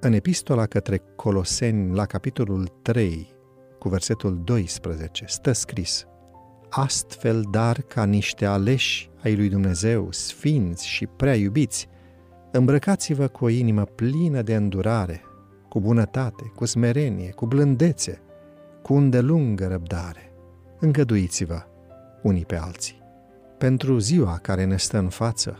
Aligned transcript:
În 0.00 0.12
epistola 0.12 0.66
către 0.66 1.02
Coloseni, 1.16 1.94
la 1.94 2.06
capitolul 2.06 2.66
3, 2.82 3.34
cu 3.78 3.88
versetul 3.88 4.40
12, 4.44 5.24
stă 5.28 5.52
scris 5.52 6.06
Astfel, 6.68 7.44
dar, 7.50 7.80
ca 7.80 8.04
niște 8.04 8.44
aleși 8.44 9.10
ai 9.22 9.36
lui 9.36 9.48
Dumnezeu, 9.48 10.08
sfinți 10.10 10.86
și 10.86 11.06
prea 11.06 11.34
iubiți, 11.34 11.88
îmbrăcați-vă 12.52 13.28
cu 13.28 13.44
o 13.44 13.48
inimă 13.48 13.84
plină 13.84 14.42
de 14.42 14.54
îndurare, 14.54 15.22
cu 15.68 15.80
bunătate, 15.80 16.52
cu 16.54 16.64
smerenie, 16.64 17.30
cu 17.30 17.46
blândețe, 17.46 18.20
cu 18.82 18.94
îndelungă 18.94 19.66
răbdare. 19.66 20.32
Îngăduiți-vă 20.78 21.62
unii 22.22 22.44
pe 22.44 22.56
alții. 22.56 23.02
Pentru 23.58 23.98
ziua 23.98 24.38
care 24.42 24.64
ne 24.64 24.76
stă 24.76 24.98
în 24.98 25.08
față, 25.08 25.58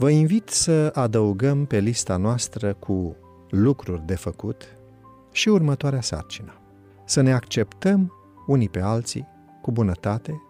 vă 0.00 0.10
invit 0.10 0.48
să 0.48 0.90
adăugăm 0.94 1.64
pe 1.64 1.78
lista 1.78 2.16
noastră 2.16 2.74
cu 2.74 3.16
lucruri 3.50 4.06
de 4.06 4.14
făcut 4.14 4.76
și 5.32 5.48
următoarea 5.48 6.00
sarcină. 6.00 6.60
Să 7.04 7.20
ne 7.20 7.32
acceptăm 7.32 8.12
unii 8.46 8.68
pe 8.68 8.80
alții 8.80 9.26
cu 9.62 9.72
bunătate, 9.72 10.42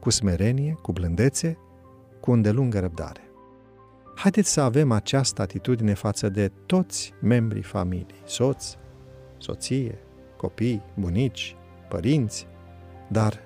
cu 0.00 0.10
smerenie, 0.10 0.78
cu 0.82 0.92
blândețe, 0.92 1.58
cu 2.20 2.32
îndelungă 2.32 2.80
răbdare. 2.80 3.20
Haideți 4.14 4.52
să 4.52 4.60
avem 4.60 4.92
această 4.92 5.42
atitudine 5.42 5.94
față 5.94 6.28
de 6.28 6.52
toți 6.66 7.12
membrii 7.20 7.62
familiei, 7.62 8.22
soț, 8.24 8.76
soție, 9.38 9.98
copii, 10.36 10.82
bunici, 10.98 11.56
părinți, 11.88 12.46
dar 13.08 13.40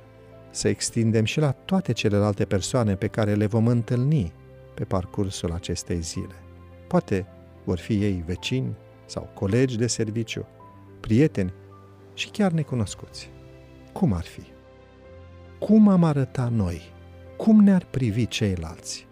să 0.51 0.69
extindem 0.69 1.25
și 1.25 1.39
la 1.39 1.51
toate 1.51 1.93
celelalte 1.93 2.45
persoane 2.45 2.95
pe 2.95 3.07
care 3.07 3.35
le 3.35 3.47
vom 3.47 3.67
întâlni 3.67 4.33
pe 4.77 4.85
parcursul 4.85 5.53
acestei 5.53 6.01
zile. 6.01 6.35
Poate 6.87 7.27
vor 7.65 7.79
fi 7.79 8.03
ei 8.03 8.23
vecini 8.27 8.77
sau 9.07 9.31
colegi 9.35 9.77
de 9.77 9.87
serviciu, 9.87 10.47
prieteni 11.01 11.53
și 12.15 12.29
chiar 12.29 12.53
necunoscuți. 12.53 13.31
Cum 13.93 14.13
ar 14.13 14.25
fi? 14.25 14.43
Cum 15.59 15.89
am 15.89 16.05
arăta 16.05 16.49
noi? 16.49 16.81
Cum 17.37 17.61
ne-ar 17.61 17.87
privi 17.91 18.27
ceilalți? 18.27 19.07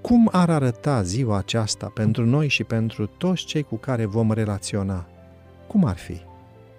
Cum 0.00 0.28
ar 0.32 0.50
arăta 0.50 1.02
ziua 1.02 1.36
aceasta 1.36 1.90
pentru 1.94 2.24
noi 2.24 2.48
și 2.48 2.64
pentru 2.64 3.06
toți 3.06 3.44
cei 3.44 3.62
cu 3.62 3.76
care 3.76 4.04
vom 4.04 4.32
relaționa? 4.32 5.06
Cum 5.66 5.84
ar 5.84 5.96
fi 5.96 6.20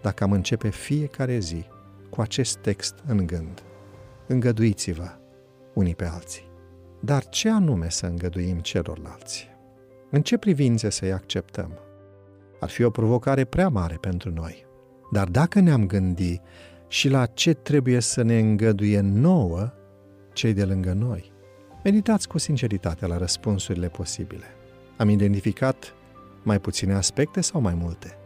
dacă 0.01 0.23
am 0.23 0.31
începe 0.31 0.69
fiecare 0.69 1.39
zi 1.39 1.65
cu 2.09 2.21
acest 2.21 2.57
text 2.57 2.95
în 3.05 3.25
gând? 3.25 3.63
Îngăduiți-vă 4.27 5.09
unii 5.73 5.95
pe 5.95 6.05
alții. 6.05 6.48
Dar 6.99 7.29
ce 7.29 7.49
anume 7.49 7.89
să 7.89 8.05
îngăduim 8.05 8.59
celorlalți? 8.59 9.47
În 10.09 10.21
ce 10.21 10.37
privințe 10.37 10.89
să-i 10.89 11.11
acceptăm? 11.11 11.79
Ar 12.59 12.69
fi 12.69 12.83
o 12.83 12.89
provocare 12.89 13.45
prea 13.45 13.69
mare 13.69 13.97
pentru 14.01 14.31
noi. 14.31 14.65
Dar 15.11 15.27
dacă 15.27 15.59
ne-am 15.59 15.85
gândi 15.87 16.41
și 16.87 17.09
la 17.09 17.25
ce 17.25 17.53
trebuie 17.53 17.99
să 17.99 18.21
ne 18.21 18.39
îngăduie 18.39 18.99
nouă 18.99 19.73
cei 20.33 20.53
de 20.53 20.65
lângă 20.65 20.93
noi, 20.93 21.31
meditați 21.83 22.27
cu 22.27 22.37
sinceritate 22.37 23.07
la 23.07 23.17
răspunsurile 23.17 23.87
posibile. 23.87 24.45
Am 24.97 25.09
identificat 25.09 25.93
mai 26.43 26.59
puține 26.59 26.93
aspecte 26.93 27.41
sau 27.41 27.61
mai 27.61 27.73
multe? 27.73 28.17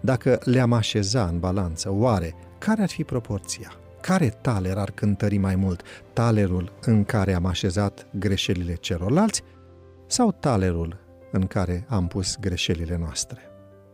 Dacă 0.00 0.38
le-am 0.44 0.72
așeza 0.72 1.26
în 1.26 1.38
balanță, 1.38 1.92
oare 1.92 2.34
care 2.58 2.82
ar 2.82 2.88
fi 2.88 3.04
proporția? 3.04 3.72
Care 4.06 4.28
taler 4.28 4.76
ar 4.76 4.90
cântări 4.90 5.36
mai 5.36 5.56
mult? 5.56 5.82
Talerul 6.12 6.72
în 6.80 7.04
care 7.04 7.34
am 7.34 7.46
așezat 7.46 8.06
greșelile 8.18 8.74
celorlalți 8.74 9.42
sau 10.06 10.32
talerul 10.32 10.98
în 11.32 11.46
care 11.46 11.84
am 11.88 12.06
pus 12.06 12.36
greșelile 12.40 12.96
noastre? 12.96 13.40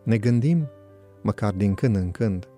Ne 0.02 0.18
gândim, 0.18 0.68
măcar 1.22 1.52
din 1.52 1.74
când 1.74 1.96
în 1.96 2.10
când, 2.10 2.48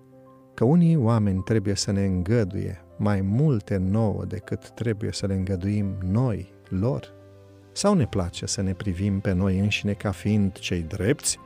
că 0.53 0.63
unii 0.63 0.95
oameni 0.95 1.41
trebuie 1.41 1.75
să 1.75 1.91
ne 1.91 2.05
îngăduie 2.05 2.81
mai 2.97 3.21
multe 3.21 3.77
nouă 3.77 4.25
decât 4.25 4.69
trebuie 4.69 5.11
să 5.11 5.25
le 5.25 5.33
îngăduim 5.33 5.95
noi, 6.11 6.53
lor? 6.69 7.13
Sau 7.71 7.93
ne 7.93 8.05
place 8.05 8.45
să 8.45 8.61
ne 8.61 8.73
privim 8.73 9.19
pe 9.19 9.33
noi 9.33 9.59
înșine 9.59 9.93
ca 9.93 10.11
fiind 10.11 10.51
cei 10.51 10.81
drepți 10.81 11.39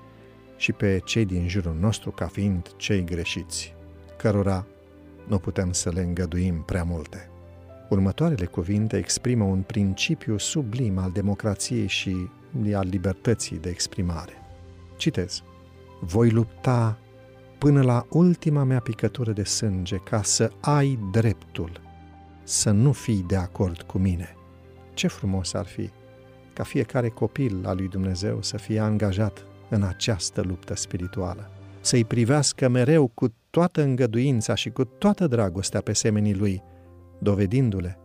și 0.57 0.71
pe 0.71 1.01
cei 1.05 1.25
din 1.25 1.47
jurul 1.47 1.75
nostru 1.79 2.11
ca 2.11 2.25
fiind 2.25 2.75
cei 2.75 3.03
greșiți, 3.03 3.75
cărora 4.17 4.65
nu 5.29 5.39
putem 5.39 5.71
să 5.71 5.89
le 5.89 6.01
îngăduim 6.01 6.63
prea 6.65 6.83
multe? 6.83 7.29
Următoarele 7.89 8.45
cuvinte 8.45 8.97
exprimă 8.97 9.43
un 9.43 9.61
principiu 9.61 10.37
sublim 10.37 10.97
al 10.97 11.11
democrației 11.11 11.87
și 11.87 12.29
al 12.73 12.87
libertății 12.89 13.57
de 13.57 13.69
exprimare. 13.69 14.33
Citez. 14.97 15.43
Voi 15.99 16.29
lupta 16.29 16.97
până 17.57 17.81
la 17.81 18.05
ultima 18.09 18.63
mea 18.63 18.79
picătură 18.79 19.31
de 19.31 19.43
sânge 19.43 19.97
ca 19.97 20.23
să 20.23 20.51
ai 20.59 20.99
dreptul 21.11 21.81
să 22.43 22.71
nu 22.71 22.91
fii 22.91 23.23
de 23.27 23.35
acord 23.35 23.81
cu 23.81 23.97
mine. 23.97 24.35
Ce 24.93 25.07
frumos 25.07 25.53
ar 25.53 25.65
fi 25.65 25.89
ca 26.53 26.63
fiecare 26.63 27.09
copil 27.09 27.65
al 27.65 27.75
lui 27.75 27.87
Dumnezeu 27.87 28.41
să 28.41 28.57
fie 28.57 28.79
angajat 28.79 29.45
în 29.69 29.83
această 29.83 30.41
luptă 30.41 30.75
spirituală, 30.75 31.51
să-i 31.81 32.05
privească 32.05 32.67
mereu 32.67 33.07
cu 33.07 33.33
toată 33.49 33.81
îngăduința 33.81 34.55
și 34.55 34.69
cu 34.69 34.83
toată 34.83 35.27
dragostea 35.27 35.81
pe 35.81 35.93
semenii 35.93 36.35
lui, 36.35 36.63
dovedindu-le 37.19 37.99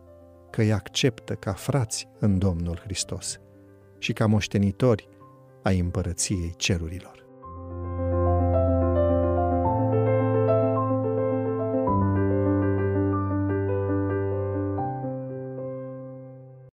că 0.51 0.61
îi 0.61 0.73
acceptă 0.73 1.33
ca 1.33 1.53
frați 1.53 2.07
în 2.19 2.37
Domnul 2.37 2.79
Hristos 2.83 3.39
și 3.97 4.13
ca 4.13 4.25
moștenitori 4.25 5.07
ai 5.63 5.79
împărăției 5.79 6.53
cerurilor. 6.57 7.24